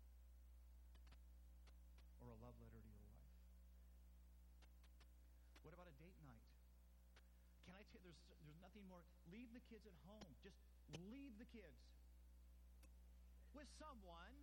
[2.22, 3.28] Or a love letter to your wife.
[5.66, 6.46] What about a date night?
[8.04, 9.00] There's, there's nothing more.
[9.32, 10.26] Leave the kids at home.
[10.44, 10.56] Just
[11.08, 11.80] leave the kids
[13.56, 14.36] with someone.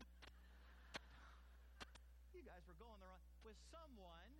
[2.33, 4.33] You guys were going there on, with someone.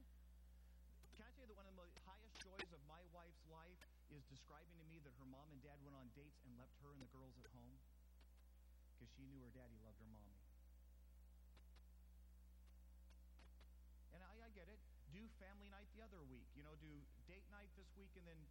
[1.13, 3.77] Can I tell you that one of the most highest joys of my wife's life
[4.09, 6.89] is describing to me that her mom and dad went on dates and left her
[6.89, 7.77] and the girls at home
[8.97, 10.41] because she knew her daddy loved her mommy.
[14.17, 14.81] And I, I get it
[15.13, 16.49] do family night the other week.
[16.57, 16.89] You know, do
[17.29, 18.41] date night this week and then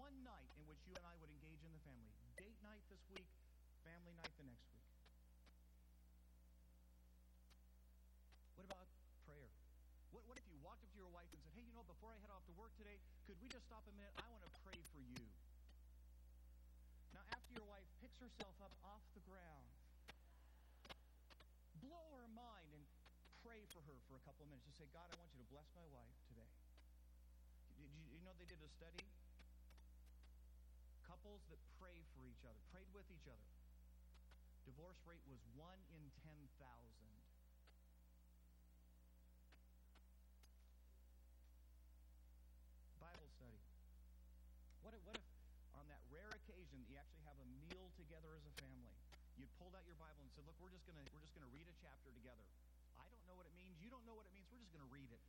[0.00, 2.16] one night in which you and I would engage in the family.
[2.40, 3.28] Date night this week,
[3.84, 4.88] family night the next week.
[8.56, 8.88] What about
[9.28, 9.52] prayer?
[10.16, 12.16] What, what if you walked up to your wife and said, hey, you know, before
[12.16, 12.96] I head off to work today,
[13.28, 14.16] could we just stop a minute?
[14.16, 15.20] I want to pray for you.
[17.12, 19.68] Now, after your wife picks herself up off the ground,
[21.84, 22.88] blow her mind and
[23.44, 24.64] pray for her for a couple of minutes.
[24.64, 26.48] Just say, God, I want you to bless my wife today.
[27.76, 29.04] Did you, you know they did a study?
[31.20, 33.44] Couples that pray for each other, prayed with each other.
[34.64, 36.48] Divorce rate was 1 in 10,000.
[42.96, 43.60] Bible study.
[44.80, 45.28] What if, what if
[45.76, 48.96] on that rare occasion you actually have a meal together as a family,
[49.36, 51.68] you pulled out your Bible and said, "Look, we're just gonna we're just gonna read
[51.68, 52.48] a chapter together.
[52.96, 53.76] I don't know what it means.
[53.84, 54.48] You don't know what it means.
[54.48, 55.20] We're just gonna read it."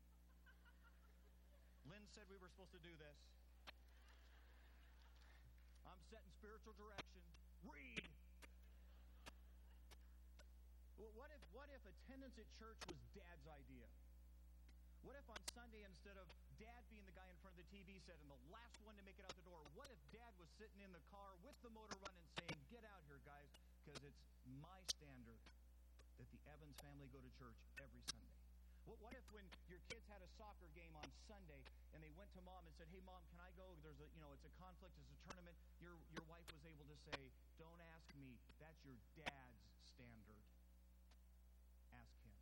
[1.83, 3.40] Lynn said we were supposed to do this.
[5.91, 7.19] I'm setting spiritual direction.
[7.67, 8.07] Read.
[10.95, 13.91] What if what if attendance at church was Dad's idea?
[15.03, 16.29] What if on Sunday, instead of
[16.61, 19.03] dad being the guy in front of the TV set and the last one to
[19.03, 21.73] make it out the door, what if dad was sitting in the car with the
[21.73, 23.51] motor running saying, Get out here, guys,
[23.83, 24.23] because it's
[24.63, 25.41] my standard
[26.21, 28.40] that the Evans family go to church every Sunday?
[28.85, 31.61] What, what if when your kids had a soccer game on Sunday
[31.93, 33.77] and they went to mom and said, Hey, mom, can I go?
[33.85, 35.53] There's a, you know, it's a conflict, it's a tournament.
[35.77, 37.29] Your, your wife was able to say,
[37.61, 38.37] Don't ask me.
[38.57, 40.45] That's your dad's standard.
[41.93, 42.37] Ask him.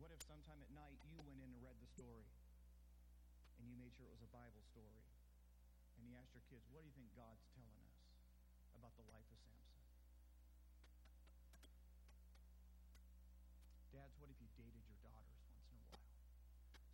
[0.00, 2.24] What if sometime at night you went in and read the story
[3.58, 5.04] and you made sure it was a Bible story
[5.98, 7.98] and you asked your kids, what do you think God's telling us
[8.78, 9.82] about the life of Samson?
[13.90, 16.14] Dads, what if you dated your daughters once in a while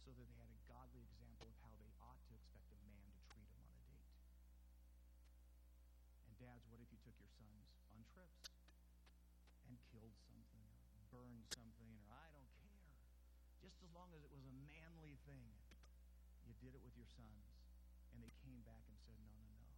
[0.01, 3.05] so that they had a godly example of how they ought to expect a man
[3.13, 4.09] to treat them on a date?
[6.25, 8.47] And dads, what if you took your sons on trips
[9.67, 10.63] and killed something
[10.95, 12.79] or burned something or I don't care
[13.59, 15.51] just as long as it was a manly thing.
[16.47, 17.51] You did it with your sons,
[18.15, 19.75] and they came back and said, No, no, no.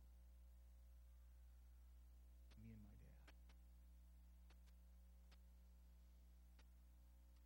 [2.60, 3.40] Me and my dad.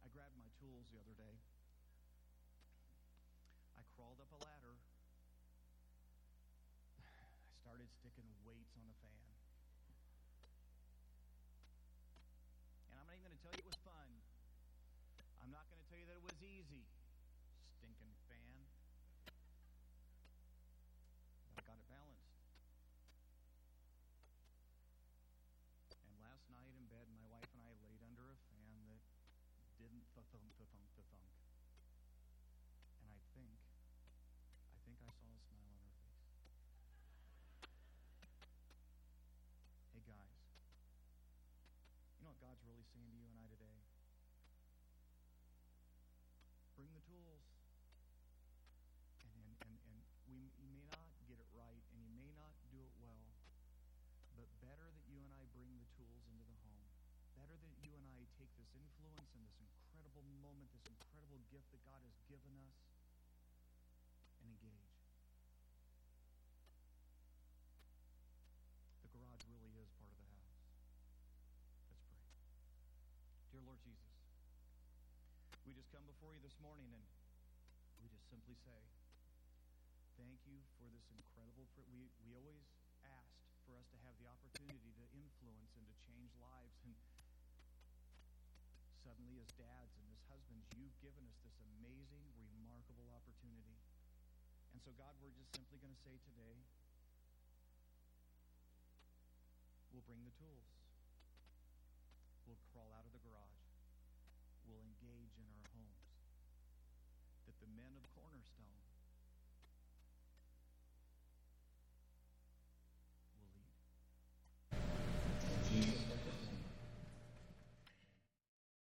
[0.02, 1.38] I grabbed my tools the other day.
[3.78, 4.74] I crawled up a ladder.
[7.98, 9.34] Sticking weights on a fan.
[12.90, 14.10] And I'm not even going to tell you it was fun.
[15.42, 16.86] I'm not going to tell you that it was easy.
[17.80, 18.68] Stinking fan.
[21.48, 22.30] But I got it balanced.
[26.06, 29.02] And last night in bed, my wife and I laid under a fan that
[29.80, 31.32] didn't thunk, thunk, thunk.
[33.00, 33.56] And I think,
[34.70, 36.28] I think I saw a smile on her face.
[39.96, 40.36] Hey guys,
[42.20, 43.82] you know what God's really saying to you and I today?
[46.80, 47.44] bring the tools.
[49.20, 50.00] And, and, and,
[50.32, 53.28] and we may not get it right and you may not do it well,
[54.32, 56.88] but better that you and I bring the tools into the home.
[57.36, 61.68] Better that you and I take this influence and this incredible moment, this incredible gift
[61.76, 62.80] that God has given us,
[64.40, 64.96] and engage.
[69.04, 70.64] The garage really is part of the house.
[71.92, 72.24] Let's pray.
[73.52, 74.10] Dear Lord Jesus,
[75.70, 77.06] we just come before you this morning and
[78.02, 78.82] we just simply say,
[80.18, 81.62] thank you for this incredible,
[81.94, 82.58] we, we always
[83.06, 83.38] asked
[83.70, 86.74] for us to have the opportunity to influence and to change lives.
[86.82, 86.90] And
[89.06, 93.78] suddenly, as dads and as husbands, you've given us this amazing, remarkable opportunity.
[94.74, 96.66] And so, God, we're just simply going to say today,
[99.94, 100.66] we'll bring the tools.
[102.42, 103.19] We'll crawl out of the
[107.80, 108.89] men of Cornerstone.